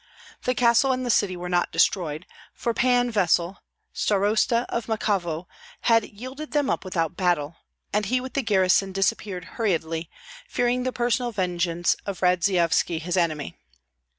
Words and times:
The 0.45 0.55
castle 0.55 0.91
and 0.93 1.05
the 1.05 1.11
city 1.11 1.37
were 1.37 1.47
not 1.47 1.71
destroyed; 1.71 2.25
for 2.55 2.73
Pan 2.73 3.11
Vessel, 3.11 3.59
starosta 3.93 4.65
of 4.69 4.87
Makovo, 4.87 5.45
had 5.81 6.03
yielded 6.05 6.53
them 6.53 6.71
up 6.71 6.83
without 6.83 7.15
battle, 7.15 7.57
and 7.93 8.07
he 8.07 8.19
with 8.19 8.33
the 8.33 8.41
garrison 8.41 8.93
disappeared 8.93 9.45
hurriedly, 9.45 10.09
fearing 10.49 10.85
the 10.85 10.91
personal 10.91 11.31
vengeance 11.31 11.95
of 12.07 12.23
Radzeyovski, 12.23 12.97
his 12.97 13.15
enemy. 13.15 13.53